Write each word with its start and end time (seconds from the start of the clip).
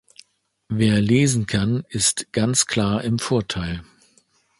Wer 0.67 0.99
lesen 0.99 1.45
kann 1.45 1.83
ist 1.89 2.33
ganz 2.33 2.65
klar 2.65 3.03
im 3.03 3.19
Vorteil! 3.19 3.83